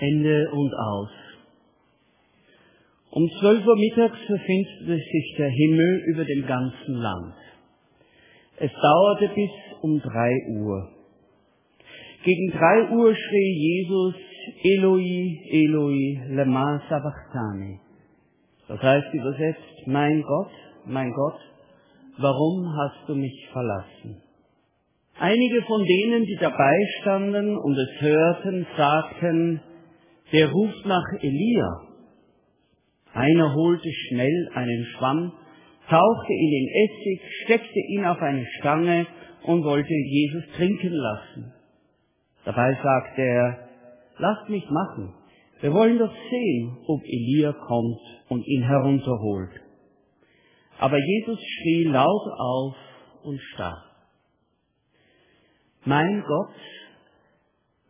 Ende 0.00 0.50
und 0.50 0.74
aus. 0.74 1.10
Um 3.10 3.28
zwölf 3.40 3.66
Uhr 3.66 3.76
mittags 3.76 4.18
verfinsterte 4.26 4.96
sich 4.96 5.34
der 5.38 5.48
Himmel 5.48 6.02
über 6.08 6.24
dem 6.24 6.46
ganzen 6.46 6.94
Land. 6.96 7.34
Es 8.58 8.70
dauerte 8.72 9.28
bis 9.34 9.50
um 9.82 10.00
drei 10.00 10.32
Uhr. 10.50 10.90
Gegen 12.24 12.50
drei 12.50 12.90
Uhr 12.90 13.14
schrie 13.14 13.52
Jesus, 13.54 14.14
Eloi, 14.62 15.38
Eloi, 15.50 16.20
lema 16.28 16.82
sabachthani. 16.88 17.80
Das 18.68 18.82
heißt 18.82 19.14
übersetzt, 19.14 19.86
mein 19.86 20.22
Gott, 20.22 20.50
mein 20.86 21.12
Gott, 21.12 21.40
warum 22.18 22.68
hast 22.76 23.08
du 23.08 23.14
mich 23.14 23.48
verlassen? 23.52 24.22
Einige 25.18 25.62
von 25.62 25.84
denen, 25.84 26.24
die 26.24 26.36
dabei 26.40 26.76
standen 27.00 27.56
und 27.56 27.78
es 27.78 28.00
hörten, 28.00 28.66
sagten, 28.76 29.60
der 30.32 30.50
ruft 30.50 30.86
nach 30.86 31.04
Elia. 31.20 31.80
Einer 33.12 33.54
holte 33.54 33.90
schnell 34.08 34.50
einen 34.54 34.84
Schwamm, 34.84 35.32
tauchte 35.88 36.32
in 36.32 36.50
den 36.50 36.68
Essig, 36.84 37.20
steckte 37.44 37.78
ihn 37.88 38.04
auf 38.04 38.20
eine 38.20 38.44
Stange 38.58 39.06
und 39.44 39.64
wollte 39.64 39.94
Jesus 39.94 40.44
trinken 40.56 40.92
lassen. 40.92 41.52
Dabei 42.44 42.76
sagte 42.82 43.22
er, 43.22 43.68
lasst 44.18 44.48
mich 44.48 44.68
machen. 44.70 45.14
Wir 45.60 45.72
wollen 45.72 45.98
doch 45.98 46.12
sehen, 46.30 46.76
ob 46.86 47.02
Elia 47.04 47.52
kommt 47.52 48.00
und 48.28 48.46
ihn 48.46 48.62
herunterholt. 48.62 49.60
Aber 50.78 50.98
Jesus 50.98 51.38
schrie 51.40 51.84
laut 51.84 52.28
auf 52.38 52.74
und 53.22 53.40
starb. 53.54 53.82
Mein 55.84 56.22
Gott, 56.26 56.54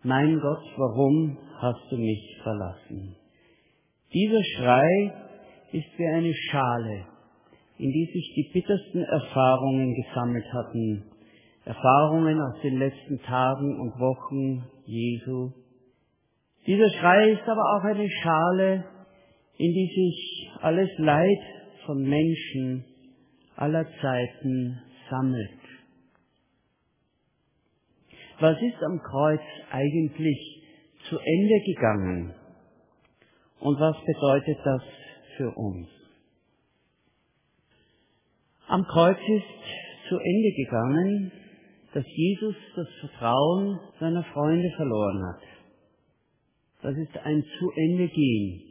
mein 0.02 0.38
Gott, 0.38 0.62
warum 0.76 1.38
hast 1.60 1.90
du 1.90 1.96
mich 1.96 2.38
verlassen? 2.42 3.16
Dieser 4.12 4.42
Schrei 4.56 5.12
ist 5.72 5.98
wie 5.98 6.06
eine 6.06 6.32
Schale, 6.32 7.06
in 7.78 7.90
die 7.90 8.10
sich 8.12 8.32
die 8.34 8.50
bittersten 8.52 9.02
Erfahrungen 9.02 9.94
gesammelt 9.94 10.52
hatten. 10.52 11.04
Erfahrungen 11.64 12.40
aus 12.40 12.60
den 12.62 12.78
letzten 12.78 13.20
Tagen 13.22 13.80
und 13.80 13.98
Wochen 13.98 14.64
Jesu. 14.86 15.50
Dieser 16.66 16.88
Schrei 16.98 17.30
ist 17.32 17.48
aber 17.48 17.62
auch 17.76 17.84
eine 17.84 18.08
Schale, 18.08 18.84
in 19.58 19.72
die 19.72 19.90
sich 19.94 20.50
alles 20.62 20.90
Leid 20.98 21.40
von 21.86 22.02
Menschen 22.02 22.84
aller 23.56 23.86
Zeiten 24.00 24.80
sammelt. 25.10 25.50
Was 28.38 28.56
ist 28.60 28.82
am 28.84 29.00
Kreuz 29.00 29.40
eigentlich 29.70 30.55
zu 31.08 31.18
Ende 31.18 31.60
gegangen? 31.64 32.34
Und 33.60 33.80
was 33.80 33.96
bedeutet 34.04 34.58
das 34.64 34.82
für 35.36 35.50
uns? 35.56 35.88
Am 38.68 38.82
Kreuz 38.84 39.16
ist 39.16 40.08
zu 40.08 40.18
Ende 40.18 40.52
gegangen, 40.56 41.32
dass 41.94 42.04
Jesus 42.06 42.54
das 42.74 42.88
Vertrauen 43.00 43.78
seiner 44.00 44.24
Freunde 44.24 44.70
verloren 44.76 45.22
hat. 45.24 45.42
Das 46.82 46.96
ist 46.96 47.16
ein 47.24 47.42
zu 47.58 47.70
Ende 47.74 48.08
gehen. 48.08 48.62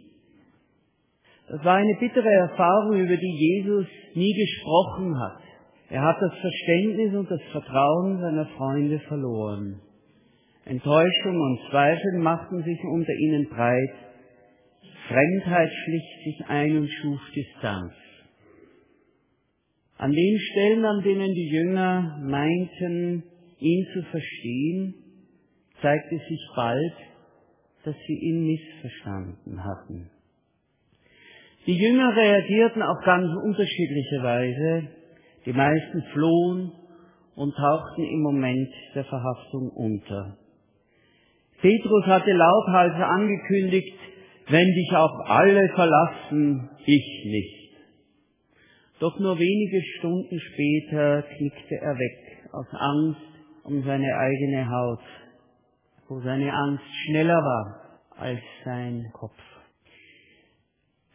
Das 1.47 1.63
war 1.63 1.75
eine 1.75 1.95
bittere 2.00 2.30
Erfahrung, 2.30 3.00
über 3.00 3.16
die 3.16 3.36
Jesus 3.38 3.86
nie 4.16 4.33
gesprochen 4.33 5.19
hat. 5.19 5.41
Er 5.89 6.02
hat 6.02 6.17
das 6.19 6.33
Verständnis 6.39 7.13
und 7.13 7.30
das 7.30 7.41
Vertrauen 7.52 8.19
seiner 8.19 8.45
Freunde 8.58 9.00
verloren. 9.00 9.81
Enttäuschung 10.66 11.39
und 11.39 11.69
Zweifel 11.69 12.19
machten 12.19 12.63
sich 12.63 12.80
unter 12.83 13.13
ihnen 13.13 13.47
breit. 13.49 13.95
Fremdheit 15.07 15.69
schlich 15.72 16.03
sich 16.23 16.49
ein 16.49 16.77
und 16.77 16.89
schuf 16.89 17.19
Distanz. 17.35 17.94
An 19.97 20.11
den 20.11 20.39
Stellen, 20.39 20.83
an 20.83 21.03
denen 21.03 21.34
die 21.34 21.50
Jünger 21.50 22.19
meinten, 22.23 23.23
ihn 23.59 23.85
zu 23.94 24.01
verstehen, 24.09 24.95
zeigte 25.84 26.17
sich 26.17 26.50
bald, 26.56 26.94
dass 27.84 27.95
sie 28.07 28.19
ihn 28.19 28.47
missverstanden 28.47 29.63
hatten. 29.63 30.09
Die 31.68 31.78
Jünger 31.78 32.16
reagierten 32.16 32.81
auf 32.81 32.97
ganz 33.06 33.28
unterschiedliche 33.44 34.23
Weise. 34.23 34.88
Die 35.45 35.53
meisten 35.53 36.01
flohen 36.12 36.72
und 37.35 37.56
tauchten 37.56 38.03
im 38.03 38.22
Moment 38.22 38.69
der 38.95 39.06
Verhaftung 39.06 39.69
unter. 39.69 40.39
Petrus 41.61 42.05
hatte 42.05 42.31
lauthals 42.31 42.95
angekündigt, 42.95 43.97
wenn 44.47 44.67
dich 44.67 44.91
auch 44.95 45.19
alle 45.27 45.67
verlassen, 45.75 46.69
ich 46.85 47.25
nicht. 47.25 47.66
Doch 48.99 49.19
nur 49.19 49.38
wenige 49.38 49.81
Stunden 49.97 50.39
später 50.39 51.23
knickte 51.23 51.75
er 51.81 51.95
weg 51.95 52.49
aus 52.53 52.67
Angst 52.71 53.21
um 53.63 53.83
seine 53.83 54.15
eigene 54.15 54.69
Haut, 54.69 55.03
wo 56.07 56.19
seine 56.21 56.53
Angst 56.53 56.85
schneller 57.05 57.38
war 57.38 57.99
als 58.17 58.39
sein 58.63 59.03
Kopf. 59.13 59.41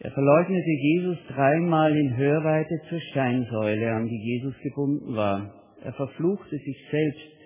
Er 0.01 0.11
verleugnete 0.11 0.71
Jesus 0.71 1.19
dreimal 1.29 1.95
in 1.95 2.17
Hörweite 2.17 2.81
zur 2.89 3.01
Steinsäule, 3.13 3.93
an 3.93 4.07
die 4.07 4.23
Jesus 4.35 4.55
gebunden 4.63 5.15
war. 5.15 5.55
Er 5.85 5.93
verfluchte 5.93 6.57
sich 6.57 6.77
selbst. 6.91 7.40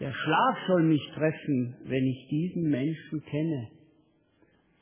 Der 0.00 0.12
Schlag 0.12 0.56
soll 0.66 0.82
mich 0.82 1.02
treffen, 1.14 1.76
wenn 1.84 2.04
ich 2.06 2.28
diesen 2.28 2.70
Menschen 2.70 3.22
kenne. 3.30 3.68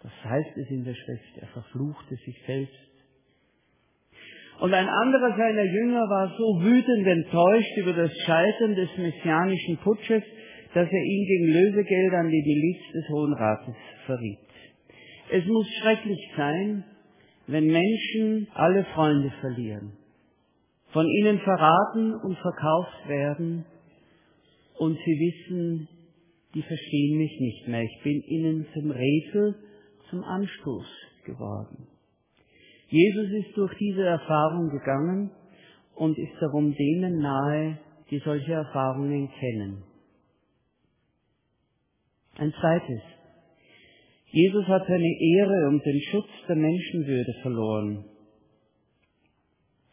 Das 0.03 0.13
heißt 0.25 0.57
es 0.57 0.71
in 0.71 0.85
der 0.85 0.95
Schrift. 0.95 1.39
Er 1.41 1.47
verfluchte 1.49 2.17
sich 2.17 2.37
selbst. 2.47 2.75
Und 4.61 4.73
ein 4.75 4.89
anderer 4.89 5.37
seiner 5.37 5.65
Jünger 5.65 6.03
war 6.09 6.29
so 6.37 6.63
wütend 6.63 7.07
enttäuscht 7.07 7.77
über 7.79 7.93
das 7.93 8.11
Scheitern 8.25 8.75
des 8.75 8.89
messianischen 8.97 9.77
Putsches, 9.79 10.23
dass 10.75 10.89
er 10.89 11.05
ihn 11.05 11.27
gegen 11.27 11.53
Lösegeld 11.53 12.15
an 12.15 12.29
die 12.29 12.43
Miliz 12.43 12.93
des 12.93 13.09
Hohen 13.09 13.33
Rates 13.35 13.75
verriet. 14.07 14.39
Es 15.31 15.45
muss 15.47 15.67
schrecklich 15.81 16.33
sein, 16.37 16.85
wenn 17.47 17.67
Menschen 17.67 18.49
alle 18.55 18.85
Freunde 18.95 19.31
verlieren, 19.41 19.93
von 20.93 21.07
ihnen 21.07 21.39
verraten 21.39 22.15
und 22.15 22.37
verkauft 22.39 23.09
werden 23.09 23.65
und 24.79 24.97
sie 24.97 25.19
wissen, 25.21 25.89
die 26.55 26.63
verstehen 26.63 27.19
mich 27.19 27.41
nicht 27.41 27.69
mehr, 27.69 27.83
ich 27.83 28.03
bin 28.03 28.23
ihnen 28.23 28.67
zum 28.73 28.91
Rätsel, 28.91 29.57
zum 30.11 30.23
Anstoß 30.23 30.87
geworden. 31.25 31.89
Jesus 32.89 33.29
ist 33.45 33.57
durch 33.57 33.75
diese 33.79 34.05
Erfahrung 34.05 34.71
gegangen 34.71 35.31
und 35.97 36.17
ist 36.19 36.35
darum 36.41 36.75
denen 36.75 37.19
nahe, 37.19 37.79
die 38.11 38.19
solche 38.19 38.53
Erfahrungen 38.53 39.31
kennen. 39.31 39.83
Ein 42.37 42.53
zweites. 42.61 43.01
Jesus 44.27 44.67
hat 44.67 44.87
seine 44.87 45.17
Ehre 45.37 45.69
und 45.69 45.85
den 45.85 46.01
Schutz 46.11 46.29
der 46.49 46.57
Menschenwürde 46.57 47.35
verloren. 47.43 48.05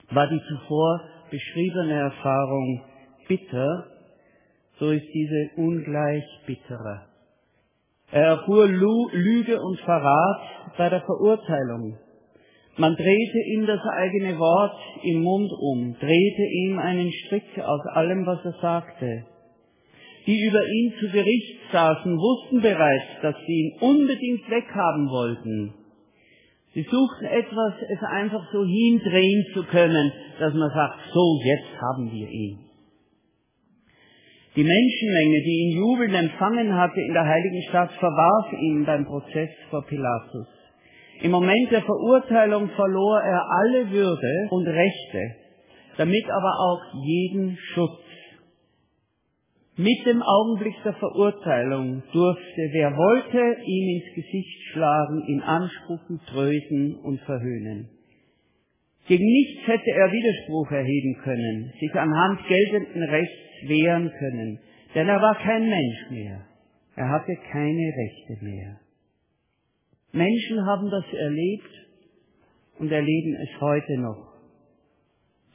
War 0.10 0.28
die 0.28 0.42
zuvor 0.48 1.02
beschriebene 1.30 1.94
Erfahrung 1.94 2.84
bitter, 3.28 3.91
ist 4.90 5.06
diese 5.14 5.52
ungleich 5.58 6.24
bitterer. 6.46 7.06
Er 8.12 8.24
erfuhr 8.24 8.68
Lüge 8.68 9.62
und 9.62 9.80
Verrat 9.82 10.42
bei 10.78 10.90
der 10.90 11.02
Verurteilung. 11.02 11.98
Man 12.78 12.96
drehte 12.96 13.38
ihm 13.54 13.68
das 13.68 13.82
eigene 13.98 14.38
Wort 14.40 14.80
im 15.04 15.22
Mund 15.22 15.52
um, 15.60 15.96
drehte 16.00 16.44
ihm 16.66 16.80
einen 16.80 17.12
Strick 17.12 17.60
aus 17.60 17.86
allem, 17.94 18.26
was 18.26 18.44
er 18.44 18.56
sagte 18.62 19.26
die 20.26 20.40
über 20.46 20.64
ihn 20.66 20.94
zu 21.00 21.10
Gericht 21.10 21.60
saßen, 21.72 22.18
wussten 22.18 22.62
bereits, 22.62 23.22
dass 23.22 23.36
sie 23.46 23.54
ihn 23.54 23.78
unbedingt 23.82 24.50
weghaben 24.50 25.10
wollten. 25.10 25.74
Sie 26.74 26.84
suchten 26.84 27.26
etwas, 27.26 27.74
es 27.90 28.02
einfach 28.04 28.44
so 28.52 28.64
hindrehen 28.64 29.46
zu 29.54 29.64
können, 29.64 30.12
dass 30.40 30.54
man 30.54 30.70
sagt, 30.70 31.00
so, 31.14 31.40
jetzt 31.44 31.82
haben 31.82 32.12
wir 32.12 32.30
ihn. 32.30 32.60
Die 34.54 34.64
Menschenmenge, 34.64 35.42
die 35.46 35.58
ihn 35.64 35.78
jubelnd 35.78 36.14
empfangen 36.14 36.76
hatte 36.76 37.00
in 37.00 37.14
der 37.14 37.26
heiligen 37.26 37.62
Stadt, 37.70 37.92
verwarf 37.94 38.52
ihn 38.52 38.84
beim 38.86 39.06
Prozess 39.06 39.50
vor 39.70 39.86
Pilatus. 39.86 40.48
Im 41.22 41.32
Moment 41.32 41.72
der 41.72 41.84
Verurteilung 41.84 42.68
verlor 42.70 43.22
er 43.22 43.42
alle 43.50 43.92
Würde 43.92 44.48
und 44.50 44.68
Rechte, 44.68 45.36
damit 45.98 46.26
aber 46.26 46.54
auch 46.60 46.82
jeden 47.06 47.58
Schutz. 47.74 48.02
Mit 49.78 50.06
dem 50.06 50.22
Augenblick 50.22 50.76
der 50.84 50.96
Verurteilung 50.96 52.04
durfte, 52.12 52.70
wer 52.74 52.92
wollte, 52.92 53.62
ihm 53.66 54.02
ins 54.02 54.16
Gesicht 54.16 54.62
schlagen, 54.74 55.24
ihn 55.28 55.42
anspucken, 55.42 56.20
tröten 56.28 56.96
und 57.04 57.22
verhöhnen. 57.22 57.90
Gegen 59.12 59.26
nichts 59.26 59.68
hätte 59.68 59.92
er 59.92 60.10
Widerspruch 60.10 60.72
erheben 60.72 61.18
können, 61.22 61.74
sich 61.82 61.94
anhand 61.96 62.48
geltenden 62.48 63.04
Rechts 63.04 63.68
wehren 63.68 64.10
können, 64.10 64.58
denn 64.96 65.10
er 65.10 65.22
war 65.22 65.36
kein 65.36 65.68
Mensch 65.68 66.12
mehr. 66.12 66.48
Er 66.96 67.10
hatte 67.10 67.36
keine 67.52 67.92
Rechte 67.92 68.46
mehr. 68.46 68.80
Menschen 70.14 70.66
haben 70.66 70.90
das 70.90 71.04
erlebt 71.12 71.90
und 72.80 72.90
erleben 72.90 73.36
es 73.36 73.60
heute 73.60 74.00
noch. 74.00 74.34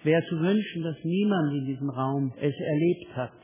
Es 0.01 0.05
wäre 0.05 0.23
zu 0.25 0.39
wünschen, 0.39 0.83
dass 0.83 1.03
niemand 1.03 1.55
in 1.55 1.65
diesem 1.65 1.89
Raum 1.89 2.35
es 2.37 2.55
erlebt 2.61 3.17
hat. 3.17 3.41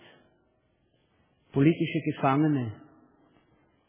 Politische 1.52 2.00
Gefangene, 2.04 2.70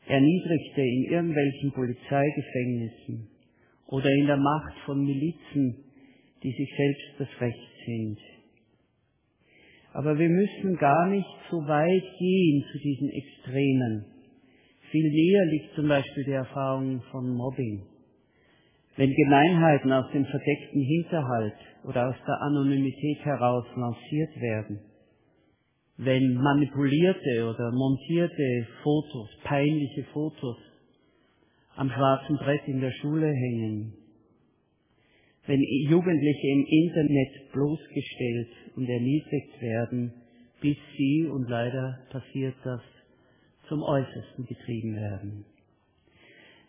Erniedrigte 0.08 0.82
in 0.84 1.04
irgendwelchen 1.12 1.74
Polizeigefängnissen 1.74 3.28
oder 3.88 4.10
in 4.10 4.26
der 4.26 4.38
Macht 4.38 4.78
von 4.86 5.04
Milizen, 5.04 5.83
die 6.44 6.52
sich 6.52 6.70
selbst 6.76 7.20
das 7.20 7.42
Recht 7.42 7.70
sind. 7.86 8.20
Aber 9.94 10.18
wir 10.18 10.30
müssen 10.30 10.76
gar 10.78 11.08
nicht 11.10 11.30
so 11.50 11.58
weit 11.68 12.04
gehen 12.20 12.66
zu 12.72 12.80
diesen 12.80 13.10
Extremen. 13.10 14.06
Viel 14.92 15.10
näher 15.10 15.46
liegt 15.52 15.76
zum 15.76 15.88
Beispiel 15.88 16.24
die 16.26 16.32
Erfahrung 16.32 17.02
von 17.12 17.30
Mobbing. 17.30 17.84
Wenn 18.96 19.14
Gemeinheiten 19.14 19.92
aus 19.92 20.12
dem 20.12 20.26
verdeckten 20.26 20.82
Hinterhalt 20.82 21.58
oder 21.84 22.10
aus 22.10 22.16
der 22.28 22.42
Anonymität 22.42 23.26
heraus 23.26 23.66
lanciert 23.76 24.36
werden, 24.40 24.80
wenn 25.98 26.36
manipulierte 26.36 27.50
oder 27.50 27.72
montierte 27.72 28.68
Fotos, 28.84 29.30
peinliche 29.44 30.04
Fotos 30.12 30.58
am 31.76 31.90
schwarzen 31.90 32.38
Brett 32.38 32.68
in 32.68 32.82
der 32.82 32.92
Schule 32.92 33.28
hängen, 33.28 33.94
wenn 35.46 35.62
Jugendliche 35.90 36.48
im 36.48 36.66
Internet 36.66 37.52
bloßgestellt 37.52 38.50
und 38.76 38.88
erniedrigt 38.88 39.62
werden, 39.62 40.14
bis 40.62 40.78
sie, 40.98 41.28
und 41.30 41.50
leider 41.50 42.00
passiert 42.12 42.56
das, 42.64 42.82
zum 43.68 43.82
Äußersten 43.82 44.46
getrieben 44.46 44.96
werden. 44.96 45.46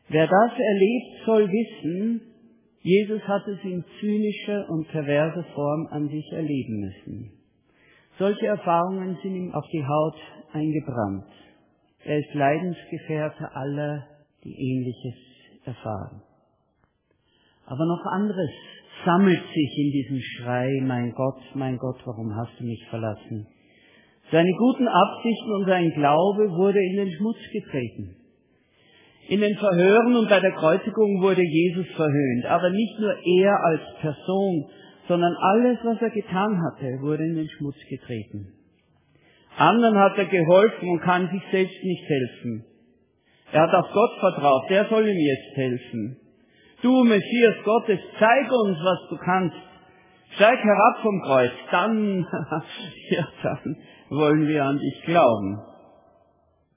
Wer 0.09 0.27
das 0.27 0.53
erlebt, 0.59 1.25
soll 1.25 1.49
wissen, 1.49 2.21
Jesus 2.81 3.23
hat 3.23 3.47
es 3.49 3.65
in 3.65 3.85
zynischer 4.01 4.69
und 4.69 4.89
perverser 4.89 5.45
Form 5.55 5.87
an 5.91 6.09
sich 6.09 6.33
erleben 6.33 6.81
müssen. 6.81 7.33
Solche 8.19 8.47
Erfahrungen 8.47 9.17
sind 9.23 9.35
ihm 9.35 9.53
auf 9.53 9.65
die 9.73 9.85
Haut 9.85 10.17
eingebrannt. 10.53 11.25
Er 12.05 12.19
ist 12.19 12.35
Leidensgefährte 12.35 13.51
aller, 13.55 14.07
die 14.45 14.55
Ähnliches 14.55 15.19
erfahren. 15.65 16.23
Aber 17.67 17.87
noch 17.87 18.05
anderes 18.13 18.51
sammelt 19.05 19.43
sich 19.43 19.79
in 19.79 19.91
diesem 19.93 20.21
Schrei, 20.21 20.69
mein 20.83 21.13
Gott, 21.13 21.41
mein 21.55 21.77
Gott, 21.79 22.01
warum 22.05 22.35
hast 22.35 22.59
du 22.59 22.65
mich 22.65 22.85
verlassen? 22.91 23.47
Seine 24.31 24.53
guten 24.53 24.89
Absichten 24.89 25.53
und 25.53 25.67
sein 25.67 25.91
Glaube 25.95 26.51
wurde 26.51 26.79
in 26.79 26.97
den 26.97 27.13
Schmutz 27.13 27.39
getreten. 27.53 28.17
In 29.29 29.41
den 29.41 29.57
Verhören 29.57 30.17
und 30.17 30.29
bei 30.29 30.41
der 30.41 30.53
Kreuzigung 30.53 31.23
wurde 31.23 31.43
Jesus 31.43 31.87
verhöhnt, 31.95 32.45
aber 32.47 32.71
nicht 32.71 32.99
nur 33.01 33.15
er 33.43 33.65
als 33.65 33.81
Person, 34.01 34.67
sondern 35.09 35.35
alles, 35.35 35.79
was 35.85 36.01
er 36.01 36.11
getan 36.11 36.61
hatte, 36.63 37.01
wurde 37.01 37.25
in 37.25 37.37
den 37.37 37.49
Schmutz 37.49 37.77
getreten. 37.89 38.53
Anderen 39.57 39.99
hat 39.99 40.19
er 40.19 40.27
geholfen 40.27 40.89
und 40.89 41.01
kann 41.01 41.29
sich 41.31 41.43
selbst 41.51 41.83
nicht 41.83 42.05
helfen. 42.09 42.65
Er 43.53 43.63
hat 43.63 43.75
auf 43.75 43.91
Gott 43.93 44.11
vertraut, 44.19 44.69
der 44.69 44.87
soll 44.89 45.07
ihm 45.07 45.19
jetzt 45.19 45.57
helfen. 45.57 46.17
Du, 46.85 47.03
Messias 47.03 47.65
Gottes, 47.65 47.99
zeig 48.19 48.53
uns, 48.53 48.77
was 48.85 49.09
du 49.09 49.17
kannst. 49.17 49.57
Steig 50.35 50.59
herab 50.63 50.99
vom 51.01 51.23
Kreuz, 51.23 51.53
dann, 51.71 52.27
ja, 53.11 53.27
dann 53.43 53.77
wollen 54.11 54.47
wir 54.47 54.65
an 54.65 54.79
dich 54.79 55.03
glauben. 55.07 55.63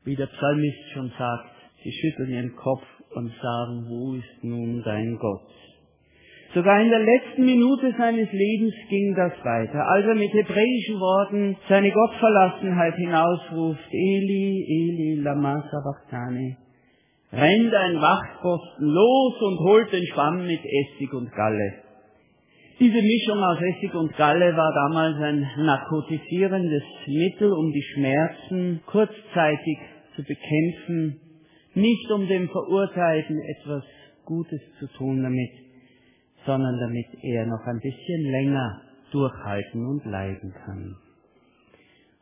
Wie 0.06 0.16
der 0.16 0.28
Psalmist 0.28 0.92
schon 0.94 1.12
sagt, 1.20 1.50
sie 1.84 1.92
schütteln 1.92 2.30
ihren 2.30 2.56
Kopf 2.56 2.86
und 3.16 3.34
sagen, 3.42 3.86
wo 3.90 4.14
ist 4.14 4.44
nun 4.44 4.82
dein 4.86 5.18
Gott? 5.20 5.52
Sogar 6.54 6.80
in 6.80 6.90
der 6.90 7.04
letzten 7.04 7.44
Minute 7.44 7.94
seines 7.98 8.32
Lebens 8.32 8.76
ging 8.88 9.14
das 9.14 9.34
weiter, 9.44 9.86
als 9.90 10.06
er 10.06 10.16
mit 10.16 10.32
hebräischen 10.32 11.00
Worten 11.02 11.58
seine 11.68 11.92
Gottverlassenheit 11.92 12.96
hinausruft, 12.96 13.90
Eli, 13.92 14.66
Eli, 14.70 15.22
lama 15.22 15.62
sabachthani, 15.70 16.56
rennt 17.32 17.74
ein 17.74 18.02
Wachtposten 18.02 18.86
los 18.86 19.42
und 19.42 19.60
holt 19.60 19.92
den 19.92 20.06
Schwamm 20.08 20.46
mit 20.46 20.60
Essig 20.60 21.14
und 21.14 21.32
Galle. 21.32 21.84
Diese 22.80 23.02
Mischung 23.02 23.44
aus 23.44 23.58
Essig 23.60 23.94
und 23.96 24.16
Galle 24.16 24.56
war 24.56 24.72
damals 24.88 25.18
ein 25.18 25.48
narkotisierendes 25.66 26.84
Mittel, 27.08 27.52
um 27.52 27.72
die 27.72 27.84
Schmerzen 27.94 28.82
kurzzeitig 28.86 29.78
zu 30.16 30.24
bekämpfen, 30.24 31.20
nicht 31.74 32.12
um 32.12 32.28
dem 32.28 32.50
Verurteilten 32.50 33.40
etwas 33.58 33.84
Gutes 34.26 34.62
zu 34.80 34.88
tun 34.98 35.24
damit, 35.24 35.52
sondern 36.46 36.80
damit 36.80 37.08
er 37.24 37.46
noch 37.46 37.66
ein 37.66 37.80
bisschen 37.80 38.32
länger 38.32 38.82
durchhalten 39.12 39.86
und 39.86 40.06
leiden 40.06 40.54
kann. 40.66 40.96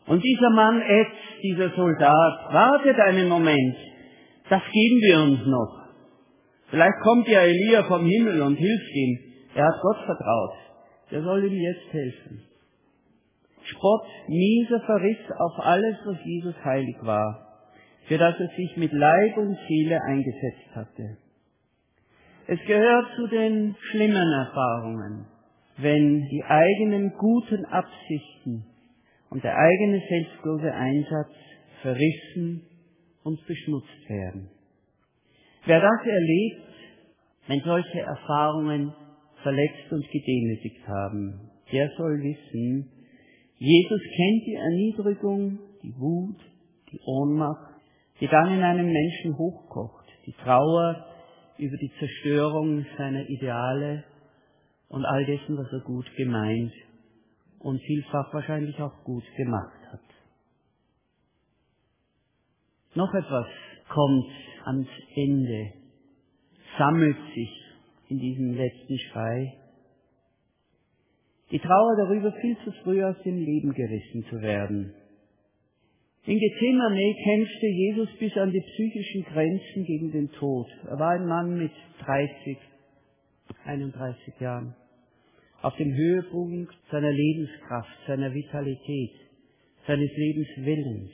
Und 0.08 0.24
dieser 0.24 0.50
Mann 0.52 0.82
Ed, 0.82 1.08
dieser 1.42 1.70
Soldat, 1.72 2.54
wartet 2.54 3.00
einen 3.00 3.28
Moment, 3.28 3.76
das 4.50 4.62
geben 4.72 5.02
wir 5.02 5.20
uns 5.24 5.48
noch. 5.48 5.86
Vielleicht 6.70 7.00
kommt 7.04 7.28
ja 7.28 7.42
Elia 7.42 7.84
vom 7.84 8.06
Himmel 8.06 8.42
und 8.42 8.56
hilft 8.56 8.96
ihm. 8.96 9.20
Er 9.56 9.66
hat 9.66 9.82
Gott 9.82 9.98
vertraut. 10.06 10.54
Der 11.12 11.22
soll 11.22 11.46
ihm 11.46 11.60
jetzt 11.60 11.94
helfen. 11.94 12.42
Spott, 13.64 14.06
mieser 14.28 14.80
Verriss 14.82 15.32
auf 15.38 15.60
alles, 15.60 15.96
was 16.06 16.18
Jesus 16.24 16.56
heilig 16.64 16.96
war, 17.02 17.48
für 18.08 18.18
das 18.18 18.36
er 18.40 18.48
sich 18.56 18.78
mit 18.78 18.92
Leib 18.92 19.38
und 19.38 19.58
Seele 19.68 20.00
eingesetzt 20.04 20.76
hatte. 20.76 21.18
Es 22.48 22.60
gehört 22.68 23.08
zu 23.16 23.28
den 23.28 23.76
schlimmen 23.90 24.32
Erfahrungen, 24.34 25.26
wenn 25.78 26.22
die 26.30 26.44
eigenen 26.44 27.12
guten 27.18 27.66
Absichten 27.66 28.66
und 29.32 29.44
der 29.44 29.56
eigene 29.58 30.02
selbstlose 30.08 30.72
Einsatz 30.72 31.34
verrissen 31.82 32.68
und 33.26 33.46
beschmutzt 33.46 34.08
werden. 34.08 34.50
Wer 35.66 35.82
das 35.82 36.06
erlebt, 36.06 36.62
wenn 37.48 37.60
solche 37.62 38.00
Erfahrungen 38.00 38.94
verletzt 39.42 39.92
und 39.92 40.06
gedemütigt 40.12 40.88
haben, 40.88 41.52
der 41.72 41.90
soll 41.98 42.22
wissen, 42.22 42.92
Jesus 43.58 44.02
kennt 44.02 44.46
die 44.46 44.56
Erniedrigung, 44.56 45.60
die 45.82 45.94
Wut, 45.98 46.40
die 46.92 47.00
Ohnmacht, 47.06 47.76
die 48.22 48.28
dann 48.28 48.54
in 48.54 48.62
einem 48.62 48.92
Menschen 48.92 49.38
hochkocht, 49.38 50.06
die 50.26 50.34
Trauer, 50.34 51.06
über 51.58 51.78
die 51.78 51.92
Zerstörung 51.98 52.86
seiner 52.98 53.28
Ideale 53.30 54.04
und 54.90 55.06
all 55.06 55.26
dessen, 55.26 55.58
was 55.58 55.72
er 55.72 55.80
gut 55.86 56.06
gemeint 56.16 56.74
und 57.60 57.82
vielfach 57.82 58.34
wahrscheinlich 58.34 58.80
auch 58.82 59.04
gut 59.04 59.24
gemacht 59.36 59.80
hat. 59.92 60.02
Noch 62.96 63.14
etwas 63.14 63.48
kommt 63.90 64.32
ans 64.66 64.88
Ende, 65.16 65.74
sammelt 66.78 67.18
sich 67.34 67.64
in 68.10 68.20
diesem 68.20 68.54
letzten 68.54 68.98
Schrei. 68.98 69.54
Die 71.52 71.60
Trauer 71.60 71.96
darüber, 71.98 72.32
viel 72.42 72.58
zu 72.64 72.72
früh 72.84 73.04
aus 73.04 73.16
dem 73.24 73.38
Leben 73.38 73.74
gerissen 73.74 74.26
zu 74.30 74.42
werden, 74.42 74.94
in 76.28 76.40
Gethsemane 76.40 77.16
kämpfte 77.24 77.68
Jesus 77.68 78.10
bis 78.18 78.36
an 78.38 78.52
die 78.52 78.62
psychischen 78.62 79.24
Grenzen 79.26 79.86
gegen 79.86 80.12
den 80.12 80.32
Tod. 80.32 80.68
Er 80.88 80.98
war 80.98 81.12
ein 81.12 81.28
Mann 81.28 81.56
mit 81.56 81.72
30, 82.00 82.58
31 83.64 84.40
Jahren. 84.40 84.76
Auf 85.62 85.76
dem 85.76 85.94
Höhepunkt 85.94 86.76
seiner 86.90 87.12
Lebenskraft, 87.12 87.96
seiner 88.08 88.34
Vitalität, 88.34 89.12
seines 89.86 90.10
Lebenswillens. 90.18 91.12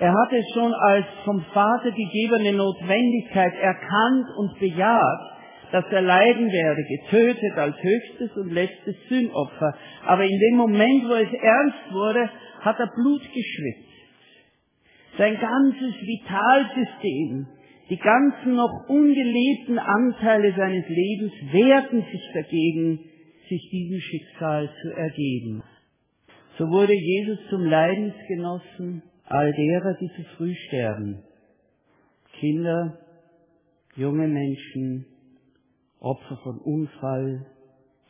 Er 0.00 0.12
hatte 0.12 0.40
schon 0.54 0.72
als 0.72 1.06
vom 1.24 1.40
Vater 1.52 1.90
gegebene 1.90 2.52
Notwendigkeit 2.52 3.54
erkannt 3.60 4.26
und 4.36 4.58
bejaht, 4.60 5.38
dass 5.72 5.84
er 5.90 6.02
leiden 6.02 6.46
werde, 6.50 6.82
getötet 6.84 7.52
als 7.56 7.76
höchstes 7.82 8.36
und 8.36 8.52
letztes 8.52 8.94
Sündopfer. 9.08 9.74
Aber 10.06 10.24
in 10.24 10.38
dem 10.38 10.56
Moment, 10.56 11.04
wo 11.04 11.14
es 11.14 11.32
ernst 11.32 11.92
wurde, 11.92 12.30
hat 12.60 12.78
er 12.78 12.86
Blut 12.94 13.22
geschwitzt. 13.22 13.88
Sein 15.18 15.36
ganzes 15.40 15.94
Vitalsystem, 16.00 17.46
die 17.90 17.96
ganzen 17.96 18.54
noch 18.54 18.88
ungelebten 18.88 19.78
Anteile 19.78 20.54
seines 20.56 20.84
Lebens 20.88 21.32
wehrten 21.52 22.02
sich 22.02 22.30
dagegen, 22.34 23.00
sich 23.48 23.68
diesem 23.72 23.98
Schicksal 23.98 24.70
zu 24.80 24.90
ergeben. 24.92 25.62
So 26.56 26.66
wurde 26.68 26.94
Jesus 26.94 27.38
zum 27.50 27.64
Leidensgenossen 27.64 29.02
all 29.30 29.52
derer, 29.52 29.94
die 30.00 30.10
zu 30.16 30.22
früh 30.36 30.54
sterben. 30.68 31.22
Kinder, 32.40 32.98
junge 33.96 34.28
Menschen, 34.28 35.06
Opfer 36.00 36.38
von 36.42 36.58
Unfall, 36.60 37.46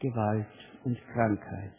Gewalt 0.00 0.46
und 0.84 0.98
Krankheit. 1.12 1.74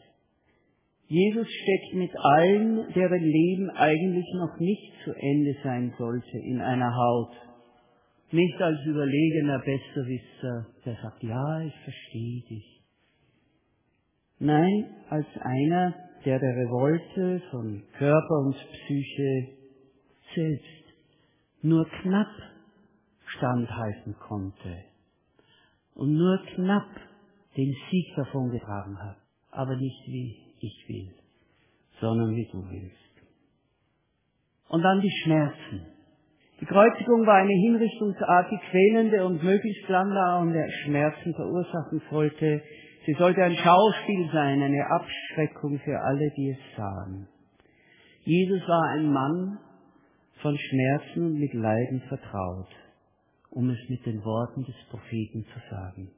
Jesus 1.07 1.47
steckt 1.47 1.95
mit 1.95 2.11
allen, 2.15 2.93
deren 2.93 3.23
Leben 3.23 3.69
eigentlich 3.71 4.27
noch 4.35 4.59
nicht 4.59 4.93
zu 5.03 5.11
Ende 5.11 5.55
sein 5.63 5.93
sollte, 5.97 6.37
in 6.37 6.61
einer 6.61 6.95
Haut. 6.95 7.31
Nicht 8.31 8.61
als 8.61 8.79
überlegener 8.85 9.59
Besserwisser, 9.59 10.67
der 10.85 10.95
sagt, 11.01 11.23
ja, 11.23 11.61
ich 11.61 11.73
verstehe 11.83 12.41
dich. 12.49 12.81
Nein, 14.37 14.85
als 15.09 15.25
einer, 15.41 15.95
der 16.25 16.39
der 16.39 16.55
Revolte 16.55 17.41
von 17.51 17.83
Körper 17.97 18.39
und 18.45 18.55
Psyche 18.55 19.47
selbst 20.35 20.83
nur 21.61 21.85
knapp 22.01 22.27
standhalten 23.25 24.15
konnte 24.19 24.83
und 25.95 26.13
nur 26.13 26.39
knapp 26.55 26.89
den 27.57 27.75
Sieg 27.89 28.15
davongetragen 28.15 28.97
hat, 29.01 29.17
aber 29.51 29.75
nicht 29.75 30.07
wie 30.07 30.35
ich 30.59 30.85
will, 30.87 31.13
sondern 31.99 32.35
wie 32.35 32.47
du 32.51 32.63
willst. 32.69 32.95
Und 34.69 34.81
dann 34.83 35.01
die 35.01 35.11
Schmerzen. 35.23 35.87
Die 36.61 36.65
Kreuzigung 36.65 37.25
war 37.25 37.35
eine 37.35 37.53
Hinrichtungsart, 37.53 38.51
die 38.51 38.59
quälende 38.69 39.25
und 39.25 39.43
möglichst 39.43 39.87
langdauernde 39.87 40.63
Schmerzen 40.83 41.33
verursachen 41.33 42.01
sollte. 42.09 42.61
Sie 43.09 43.15
sollte 43.15 43.41
ein 43.43 43.55
Schauspiel 43.55 44.29
sein, 44.31 44.61
eine 44.61 44.85
Abschreckung 44.85 45.79
für 45.79 45.99
alle, 45.99 46.31
die 46.37 46.51
es 46.51 46.77
sahen. 46.77 47.27
Jesus 48.23 48.61
war 48.67 48.83
ein 48.91 49.11
Mann 49.11 49.57
von 50.43 50.55
Schmerzen 50.55 51.25
und 51.25 51.39
mit 51.39 51.51
Leiden 51.55 52.03
vertraut, 52.07 52.69
um 53.49 53.67
es 53.71 53.79
mit 53.89 54.05
den 54.05 54.23
Worten 54.23 54.63
des 54.63 54.75
Propheten 54.91 55.43
zu 55.43 55.59
sagen. 55.71 56.11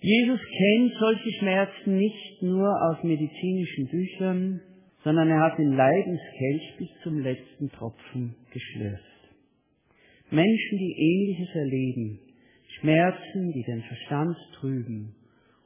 Jesus 0.00 0.40
kennt 0.40 0.92
solche 0.98 1.30
Schmerzen 1.40 1.98
nicht 1.98 2.42
nur 2.42 2.70
aus 2.88 3.04
medizinischen 3.04 3.88
Büchern, 3.88 4.62
sondern 5.04 5.28
er 5.28 5.40
hat 5.40 5.58
den 5.58 5.76
Leidenskelch 5.76 6.76
bis 6.78 6.88
zum 7.02 7.18
letzten 7.18 7.68
Tropfen 7.72 8.34
geschlürft. 8.50 9.04
Menschen, 10.30 10.78
die 10.78 10.96
Ähnliches 10.96 11.54
erleben, 11.54 12.20
Schmerzen, 12.80 13.52
die 13.52 13.64
den 13.64 13.82
Verstand 13.82 14.36
trüben 14.58 15.14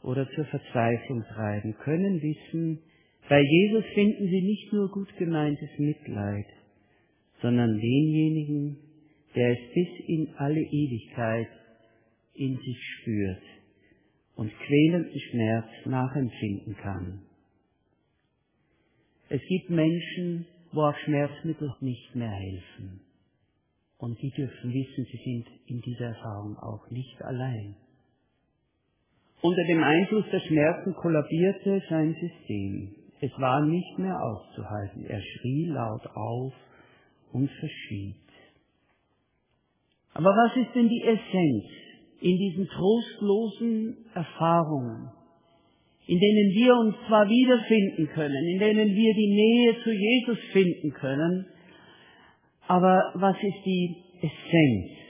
oder 0.02 0.28
zur 0.30 0.44
Verzweiflung 0.46 1.22
treiben, 1.34 1.74
können 1.78 2.20
wissen, 2.20 2.80
bei 3.28 3.40
Jesus 3.40 3.84
finden 3.94 4.26
sie 4.28 4.42
nicht 4.42 4.72
nur 4.72 4.90
gut 4.90 5.08
gemeintes 5.16 5.70
Mitleid, 5.78 6.46
sondern 7.40 7.78
denjenigen, 7.78 8.76
der 9.34 9.52
es 9.52 9.74
bis 9.74 9.88
in 10.08 10.28
alle 10.36 10.60
Ewigkeit 10.60 11.48
in 12.34 12.56
sich 12.56 12.78
spürt 12.98 13.42
und 14.36 14.52
quälenden 14.66 15.20
Schmerz 15.30 15.68
nachempfinden 15.84 16.76
kann. 16.76 17.22
Es 19.28 19.40
gibt 19.48 19.70
Menschen, 19.70 20.46
wo 20.72 20.82
auch 20.82 20.96
Schmerzmittel 21.04 21.74
nicht 21.80 22.14
mehr 22.14 22.30
helfen. 22.30 23.00
Und 23.98 24.20
die 24.20 24.30
dürfen 24.30 24.72
wissen, 24.72 25.06
sie 25.10 25.20
sind 25.24 25.46
in 25.66 25.80
dieser 25.80 26.06
Erfahrung 26.06 26.56
auch 26.58 26.90
nicht 26.90 27.22
allein. 27.22 27.76
Unter 29.42 29.64
dem 29.64 29.82
Einfluss 29.82 30.24
der 30.30 30.38
Schmerzen 30.38 30.94
kollabierte 30.94 31.82
sein 31.90 32.14
System. 32.14 32.94
Es 33.20 33.32
war 33.38 33.66
nicht 33.66 33.98
mehr 33.98 34.16
auszuhalten. 34.22 35.04
Er 35.06 35.20
schrie 35.20 35.66
laut 35.66 36.06
auf 36.14 36.52
und 37.32 37.50
verschied. 37.50 38.22
Aber 40.14 40.30
was 40.30 40.56
ist 40.56 40.74
denn 40.76 40.88
die 40.88 41.02
Essenz 41.02 41.64
in 42.20 42.36
diesen 42.36 42.68
trostlosen 42.68 43.96
Erfahrungen, 44.14 45.10
in 46.06 46.20
denen 46.20 46.54
wir 46.54 46.74
uns 46.76 46.94
zwar 47.08 47.28
wiederfinden 47.28 48.06
können, 48.14 48.46
in 48.46 48.58
denen 48.60 48.94
wir 48.94 49.14
die 49.14 49.34
Nähe 49.34 49.82
zu 49.82 49.90
Jesus 49.90 50.38
finden 50.52 50.92
können, 50.92 51.46
aber 52.68 53.12
was 53.16 53.36
ist 53.42 53.64
die 53.64 53.96
Essenz? 54.18 55.01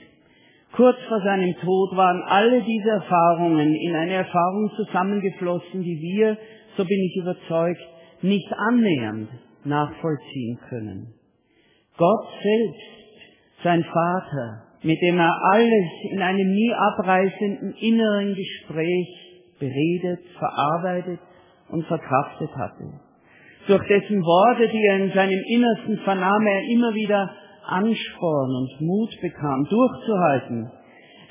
Kurz 0.75 0.97
vor 1.07 1.21
seinem 1.21 1.53
Tod 1.61 1.95
waren 1.95 2.23
alle 2.23 2.61
diese 2.63 2.89
Erfahrungen 2.89 3.75
in 3.75 3.95
eine 3.95 4.13
Erfahrung 4.13 4.71
zusammengeflossen, 4.75 5.83
die 5.83 5.99
wir, 6.01 6.35
so 6.75 6.83
bin 6.83 6.99
ich 6.99 7.21
überzeugt, 7.21 7.81
nicht 8.23 8.51
annähernd 8.51 9.29
nachvollziehen 9.65 10.59
können. 10.69 11.13
Gott 11.95 12.27
selbst, 12.41 13.63
sein 13.63 13.83
Vater, 13.83 14.63
mit 14.81 14.99
dem 15.01 15.19
er 15.19 15.31
alles 15.51 15.89
in 16.11 16.21
einem 16.21 16.51
nie 16.51 16.73
abreißenden 16.73 17.75
inneren 17.79 18.33
Gespräch 18.33 19.07
beredet, 19.59 20.25
verarbeitet 20.39 21.19
und 21.69 21.85
verkraftet 21.85 22.49
hatte. 22.55 22.99
Durch 23.67 23.87
dessen 23.87 24.21
Worte, 24.21 24.67
die 24.67 24.85
er 24.89 24.97
in 25.05 25.11
seinem 25.13 25.43
Innersten 25.47 25.97
vernahm, 25.99 26.47
er 26.47 26.61
immer 26.71 26.93
wieder 26.95 27.29
Ansporn 27.65 28.55
und 28.55 28.81
Mut 28.81 29.09
bekam, 29.21 29.65
durchzuhalten, 29.65 30.71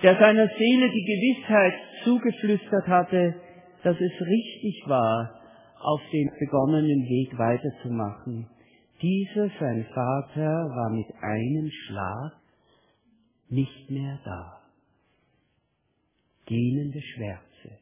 der 0.02 0.18
seiner 0.18 0.48
Seele 0.48 0.90
die 0.90 1.04
Gewissheit 1.04 1.74
zugeflüstert 2.04 2.88
hatte, 2.88 3.34
dass 3.82 3.96
es 3.96 4.26
richtig 4.26 4.84
war, 4.86 5.38
auf 5.80 6.00
dem 6.12 6.30
begonnenen 6.38 7.02
Weg 7.08 7.36
weiterzumachen. 7.38 8.48
Dieser, 9.00 9.48
sein 9.58 9.84
Vater, 9.92 10.46
war 10.46 10.90
mit 10.90 11.06
einem 11.20 11.68
Schlag 11.70 12.32
nicht 13.48 13.90
mehr 13.90 14.18
da. 14.24 14.60
Gähnende 16.46 17.00
Schwärze. 17.00 17.78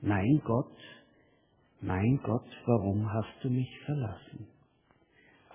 Mein 0.00 0.40
Gott, 0.44 0.76
mein 1.80 2.20
Gott, 2.22 2.48
warum 2.66 3.12
hast 3.12 3.34
du 3.42 3.50
mich 3.50 3.70
verlassen? 3.84 4.57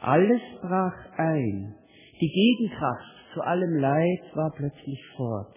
Alles 0.03 0.41
brach 0.61 1.17
ein. 1.17 1.75
Die 2.19 2.27
Gegenkraft 2.27 3.15
zu 3.33 3.39
allem 3.39 3.79
Leid 3.79 4.35
war 4.35 4.51
plötzlich 4.53 4.99
fort. 5.15 5.55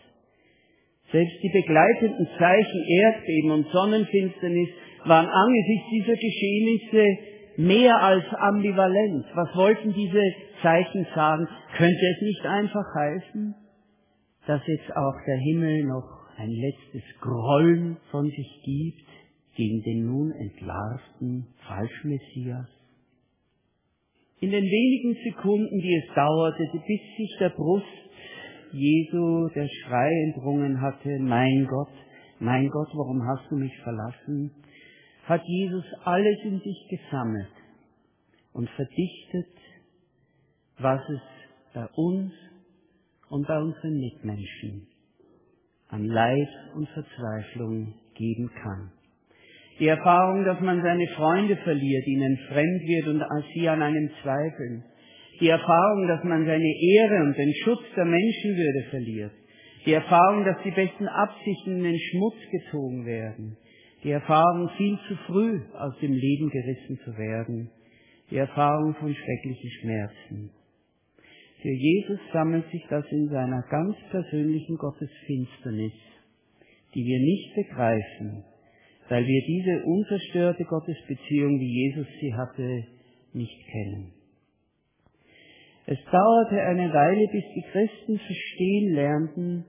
Selbst 1.11 1.35
die 1.43 1.51
begleitenden 1.53 2.29
Zeichen 2.39 2.85
Erdbeben 3.03 3.51
und 3.51 3.67
Sonnenfinsternis 3.73 4.69
waren 5.05 5.27
angesichts 5.27 5.89
dieser 5.91 6.15
Geschehnisse 6.15 7.05
mehr 7.57 8.01
als 8.01 8.25
ambivalent. 8.39 9.27
Was 9.35 9.57
wollten 9.57 9.93
diese 9.93 10.23
Zeichen 10.63 11.05
sagen? 11.13 11.49
Könnte 11.77 12.07
es 12.15 12.23
nicht 12.23 12.47
einfach 12.47 12.87
heißen, 12.95 13.55
dass 14.47 14.65
jetzt 14.65 14.97
auch 14.97 15.17
der 15.27 15.39
Himmel 15.39 15.87
noch 15.87 16.31
ein 16.39 16.51
letztes 16.51 17.03
Grollen 17.21 17.97
von 18.13 18.27
sich 18.27 18.61
gibt 18.65 19.09
gegen 19.57 19.83
den 19.83 20.07
nun 20.07 20.31
entlarvten 20.31 21.49
Falschmessias? 21.67 22.76
In 24.41 24.51
den 24.51 24.65
wenigen 24.65 25.17
Sekunden, 25.25 25.81
die 25.81 26.03
es 26.05 26.15
dauerte, 26.15 26.63
bis 26.73 27.01
sich 27.17 27.37
der 27.41 27.51
Brust 27.51 27.87
Jesu 28.73 29.49
der 29.55 29.67
Schrei 29.67 30.11
entrungen 30.27 30.81
hatte, 30.81 31.19
mein 31.21 31.67
Gott, 31.67 31.93
mein 32.39 32.69
Gott, 32.69 32.89
warum 32.93 33.23
hast 33.27 33.51
du 33.51 33.57
mich 33.57 33.75
verlassen, 33.79 34.51
hat 35.25 35.43
Jesus 35.45 35.85
alles 36.05 36.39
in 36.45 36.61
sich 36.61 36.87
gesammelt 36.91 37.51
und 38.53 38.69
verdichtet, 38.71 39.57
was 40.79 41.01
es 41.09 41.21
bei 41.73 41.87
uns 41.95 42.33
und 43.31 43.47
bei 43.47 43.59
unseren 43.59 43.99
Mitmenschen 43.99 44.87
an 45.89 46.05
Leid 46.05 46.49
und 46.75 46.89
Verzweiflung 46.91 47.95
geben 48.15 48.51
kann. 48.63 48.93
Die 49.79 49.89
Erfahrung, 49.89 50.45
dass 50.45 50.61
man 50.61 50.83
seine 50.83 51.07
Freunde 51.09 51.57
verliert, 51.57 52.07
ihnen 52.07 52.39
fremd 52.49 52.83
wird 52.83 53.09
und 53.09 53.23
sie 53.55 53.69
an 53.69 53.83
einem 53.83 54.11
zweifeln. 54.23 54.85
Die 55.39 55.49
Erfahrung, 55.49 56.09
dass 56.09 56.25
man 56.25 56.47
seine 56.47 56.73
Ehre 56.95 57.25
und 57.25 57.37
den 57.37 57.53
Schutz 57.63 57.83
der 57.95 58.07
Menschenwürde 58.07 58.91
verliert. 58.91 59.33
Die 59.85 59.93
Erfahrung, 59.93 60.45
dass 60.45 60.57
die 60.65 60.71
besten 60.71 61.07
Absichten 61.07 61.77
in 61.77 61.85
den 61.85 61.99
Schmutz 61.99 62.37
gezogen 62.51 63.05
werden. 63.05 63.59
Die 64.03 64.13
Erfahrung, 64.13 64.71
viel 64.79 64.99
zu 65.09 65.17
früh 65.27 65.61
aus 65.75 65.99
dem 66.01 66.13
Leben 66.13 66.49
gerissen 66.49 66.99
zu 67.05 67.17
werden. 67.19 67.71
Die 68.31 68.39
Erfahrung 68.39 68.95
von 68.95 69.15
schrecklichen 69.15 69.71
Schmerzen. 69.81 70.51
Für 71.61 71.73
Jesus 71.73 72.21
sammelt 72.33 72.71
sich 72.71 72.85
das 72.89 73.05
in 73.11 73.29
seiner 73.29 73.63
ganz 73.71 73.97
persönlichen 74.11 74.77
Gottesfinsternis, 74.77 75.93
die 76.95 77.05
wir 77.05 77.21
nicht 77.21 77.55
begreifen, 77.55 78.45
weil 79.09 79.25
wir 79.25 79.43
diese 79.47 79.85
unzerstörte 79.85 80.65
Gottesbeziehung, 80.65 81.61
wie 81.61 81.91
Jesus 81.91 82.07
sie 82.21 82.35
hatte, 82.35 82.85
nicht 83.33 83.67
kennen. 83.71 84.13
Es 85.87 85.99
dauerte 86.11 86.61
eine 86.61 86.93
Weile, 86.93 87.29
bis 87.31 87.45
die 87.55 87.65
Christen 87.71 88.19
verstehen 88.19 88.95
lernten, 88.95 89.65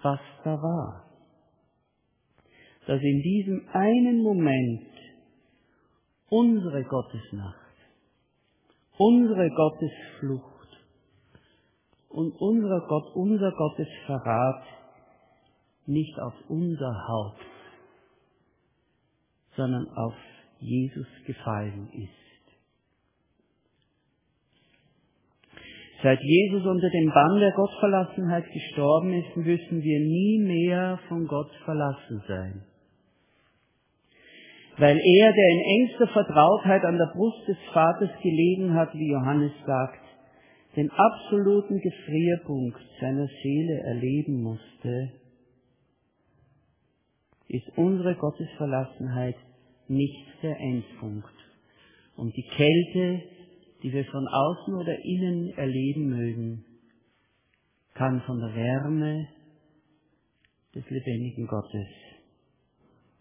was 0.00 0.20
da 0.42 0.54
war. 0.54 1.04
Dass 2.86 3.00
in 3.00 3.22
diesem 3.22 3.68
einen 3.72 4.22
Moment 4.22 4.86
unsere 6.30 6.82
Gottesnacht, 6.84 7.76
unsere 8.96 9.50
Gottesflucht 9.50 10.52
und 12.08 12.32
unser 12.40 12.80
Gott, 12.88 13.14
unser 13.14 13.52
Gottesverrat 13.52 14.64
nicht 15.86 16.18
auf 16.20 16.34
unser 16.48 17.06
Haupt 17.08 17.51
sondern 19.56 19.86
auf 19.96 20.14
Jesus 20.60 21.06
gefallen 21.26 21.88
ist. 21.92 22.22
Seit 26.02 26.20
Jesus 26.20 26.66
unter 26.66 26.90
dem 26.90 27.12
Bann 27.12 27.38
der 27.38 27.52
Gottverlassenheit 27.52 28.44
gestorben 28.52 29.12
ist, 29.12 29.36
müssen 29.36 29.82
wir 29.82 30.00
nie 30.00 30.38
mehr 30.40 30.98
von 31.08 31.26
Gott 31.28 31.50
verlassen 31.64 32.22
sein. 32.26 32.64
Weil 34.78 34.96
er, 34.98 35.32
der 35.32 35.48
in 35.48 35.80
engster 35.80 36.08
Vertrautheit 36.08 36.82
an 36.84 36.98
der 36.98 37.12
Brust 37.14 37.46
des 37.46 37.58
Vaters 37.72 38.10
gelegen 38.20 38.74
hat, 38.74 38.92
wie 38.94 39.12
Johannes 39.12 39.52
sagt, 39.64 40.00
den 40.74 40.90
absoluten 40.90 41.78
Gefrierpunkt 41.78 42.80
seiner 43.00 43.28
Seele 43.42 43.80
erleben 43.84 44.42
musste, 44.42 45.12
ist 47.52 47.68
unsere 47.76 48.16
Gottesverlassenheit 48.16 49.36
nicht 49.86 50.42
der 50.42 50.58
Endpunkt. 50.58 51.34
Und 52.16 52.34
die 52.34 52.48
Kälte, 52.48 53.22
die 53.82 53.92
wir 53.92 54.04
von 54.06 54.26
außen 54.26 54.74
oder 54.74 54.96
innen 55.04 55.50
erleben 55.50 56.08
mögen, 56.08 56.64
kann 57.94 58.22
von 58.22 58.38
der 58.40 58.54
Wärme 58.54 59.28
des 60.74 60.88
lebendigen 60.88 61.46
Gottes 61.46 61.88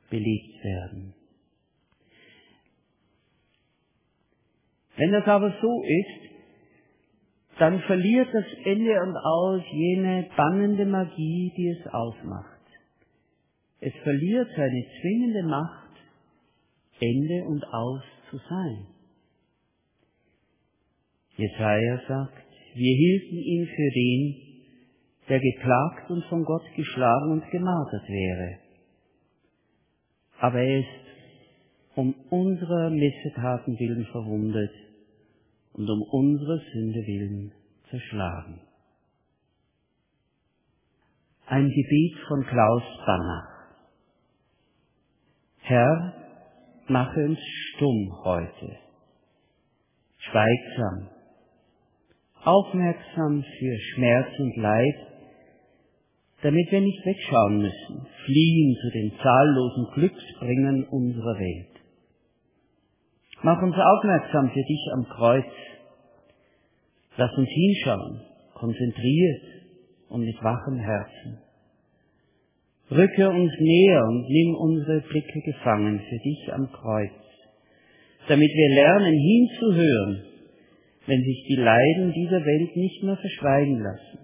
belegt 0.10 0.64
werden. 0.64 1.14
Wenn 4.96 5.12
das 5.12 5.26
aber 5.26 5.54
so 5.62 5.84
ist, 5.84 6.32
dann 7.60 7.82
verliert 7.82 8.30
das 8.34 8.46
Ende 8.64 9.02
und 9.02 9.18
aus 9.18 9.62
jene 9.72 10.30
bannende 10.38 10.86
Magie, 10.86 11.52
die 11.58 11.68
es 11.68 11.94
ausmacht. 11.94 12.51
Es 13.84 13.94
verliert 14.04 14.48
seine 14.56 14.86
zwingende 15.02 15.44
Macht, 15.48 15.90
Ende 17.00 17.46
und 17.46 17.64
aus 17.66 18.04
zu 18.30 18.38
sein. 18.38 18.86
Jesaja 21.36 22.00
sagt, 22.08 22.46
wir 22.76 22.96
hielten 22.96 23.38
ihn 23.38 23.66
für 23.66 23.92
den, 23.92 24.36
der 25.30 25.40
geplagt 25.40 26.12
und 26.12 26.24
von 26.26 26.44
Gott 26.44 26.62
geschlagen 26.76 27.32
und 27.32 27.50
gemartert 27.50 28.08
wäre. 28.08 28.60
Aber 30.38 30.60
er 30.62 30.80
ist 30.80 30.88
um 31.96 32.14
unserer 32.30 32.92
Missetaten 32.92 33.80
willen 33.80 34.06
verwundet 34.12 34.72
und 35.74 35.90
um 35.90 36.02
unsere 36.04 36.62
Sünde 36.72 37.00
willen 37.00 37.52
zerschlagen. 37.90 38.62
Ein 41.48 41.68
Gebet 41.68 42.28
von 42.28 42.46
Klaus 42.46 42.84
Banner. 43.08 43.51
Herr, 45.72 46.14
mache 46.90 47.18
uns 47.24 47.40
stumm 47.40 48.12
heute, 48.26 48.76
schweigsam, 50.18 51.08
aufmerksam 52.44 53.42
für 53.42 53.78
Schmerz 53.80 54.28
und 54.38 54.58
Leid, 54.58 54.96
damit 56.42 56.70
wir 56.72 56.82
nicht 56.82 57.06
wegschauen 57.06 57.60
müssen, 57.60 58.06
fliehen 58.26 58.76
zu 58.82 58.90
den 58.90 59.14
zahllosen 59.24 59.88
Glücksbringern 59.94 60.84
unserer 60.92 61.40
Welt. 61.40 61.80
Mach 63.42 63.62
uns 63.62 63.76
aufmerksam 63.78 64.50
für 64.50 64.64
dich 64.64 64.88
am 64.92 65.06
Kreuz. 65.06 65.54
Lass 67.16 67.32
uns 67.38 67.50
hinschauen, 67.50 68.20
konzentriert 68.56 69.44
und 70.10 70.20
mit 70.20 70.36
wachem 70.44 70.80
Herzen. 70.80 71.51
Rücke 72.92 73.30
uns 73.30 73.52
näher 73.58 74.04
und 74.04 74.28
nimm 74.28 74.56
unsere 74.56 75.00
Blicke 75.00 75.40
gefangen 75.46 76.02
für 76.10 76.18
dich 76.18 76.54
am 76.54 76.70
Kreuz, 76.74 77.12
damit 78.28 78.50
wir 78.50 78.76
lernen 78.76 79.14
hinzuhören, 79.14 80.26
wenn 81.08 81.24
sich 81.24 81.46
die 81.48 81.56
Leiden 81.56 82.12
dieser 82.12 82.44
Welt 82.44 82.76
nicht 82.76 83.02
mehr 83.04 83.16
verschweigen 83.16 83.80
lassen, 83.80 84.20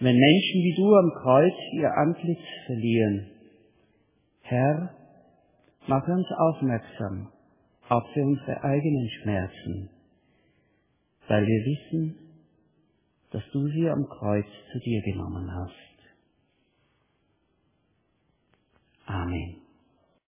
wenn 0.00 0.16
Menschen 0.16 0.60
wie 0.60 0.74
du 0.76 0.92
am 0.92 1.10
Kreuz 1.22 1.54
ihr 1.74 1.90
Antlitz 1.96 2.42
verlieren. 2.66 3.26
Herr, 4.42 4.90
mache 5.86 6.10
uns 6.10 6.26
aufmerksam 6.36 7.28
auch 7.88 8.12
für 8.12 8.22
unsere 8.22 8.64
eigenen 8.64 9.08
Schmerzen, 9.22 9.90
weil 11.28 11.46
wir 11.46 11.64
wissen, 11.64 12.16
dass 13.30 13.42
du 13.52 13.68
sie 13.68 13.88
am 13.88 14.04
Kreuz 14.08 14.46
zu 14.72 14.80
dir 14.80 15.00
genommen 15.02 15.48
hast. 15.54 15.87
Amen. 19.10 19.56